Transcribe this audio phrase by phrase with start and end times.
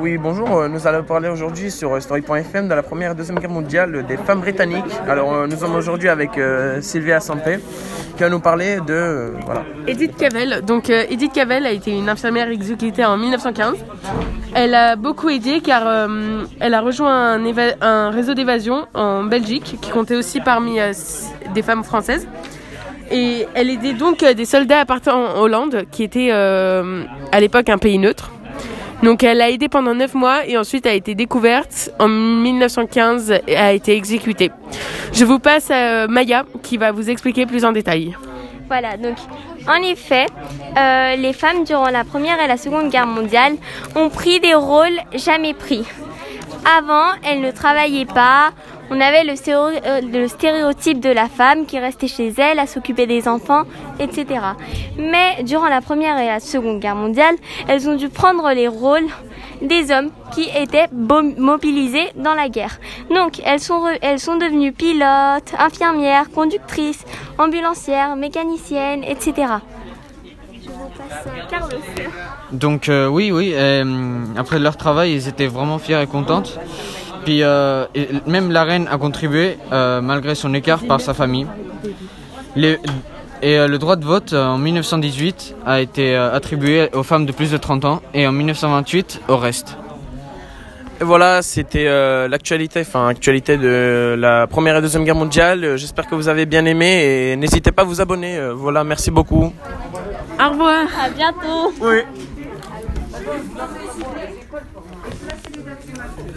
[0.00, 0.50] oui, bonjour.
[0.56, 4.06] Euh, Nous allons parler aujourd'hui sur euh, Story.fm de la première et deuxième guerre mondiale
[4.06, 4.84] des femmes britanniques.
[5.06, 6.30] Alors, euh, nous sommes aujourd'hui avec
[6.80, 7.58] Sylvia Sampé
[8.16, 9.34] qui va nous parler de.
[9.44, 9.64] voilà.
[9.86, 10.62] Edith Cavell.
[10.64, 13.74] Donc Edith Cavell a été une infirmière exécutée en 1915.
[14.54, 16.08] Elle a beaucoup aidé car
[16.60, 17.38] elle a rejoint
[17.80, 20.78] un, réseau d'évasion en Belgique qui comptait aussi parmi
[21.54, 22.26] des femmes françaises.
[23.10, 27.98] Et elle aidait donc des soldats appartenant en Hollande qui était à l'époque un pays
[27.98, 28.30] neutre.
[29.02, 33.56] Donc elle a aidé pendant 9 mois et ensuite a été découverte en 1915 et
[33.56, 34.50] a été exécutée.
[35.12, 38.14] Je vous passe à euh, Maya qui va vous expliquer plus en détail.
[38.68, 39.16] Voilà, donc
[39.66, 40.26] en effet,
[40.76, 43.54] euh, les femmes durant la Première et la Seconde Guerre mondiale
[43.96, 45.84] ont pris des rôles jamais pris.
[46.78, 48.50] Avant, elles ne travaillaient pas.
[48.92, 53.28] On avait euh, le stéréotype de la femme qui restait chez elle à s'occuper des
[53.28, 53.62] enfants,
[54.00, 54.26] etc.
[54.98, 57.36] Mais durant la Première et la Seconde Guerre mondiale,
[57.68, 59.06] elles ont dû prendre les rôles
[59.62, 62.80] des hommes qui étaient mobilisés dans la guerre.
[63.14, 67.04] Donc, elles sont, devenues pilotes, infirmières, conductrices,
[67.38, 69.52] ambulancières, mécaniciennes, etc.
[72.52, 76.58] Donc euh, oui, oui, euh, après leur travail, ils étaient vraiment fiers et contentes.
[77.24, 81.46] Puis euh, et même la reine a contribué, euh, malgré son écart par sa famille.
[82.56, 82.78] Les-
[83.42, 87.24] et euh, le droit de vote euh, en 1918 a été euh, attribué aux femmes
[87.24, 89.76] de plus de 30 ans et en 1928 au reste.
[91.00, 95.76] Et voilà, c'était euh, l'actualité, enfin, actualité de la première et deuxième guerre mondiale.
[95.78, 98.38] J'espère que vous avez bien aimé et n'hésitez pas à vous abonner.
[98.54, 99.50] Voilà, merci beaucoup.
[100.38, 100.84] Au revoir.
[101.02, 101.72] À bientôt.
[101.80, 102.02] Oui.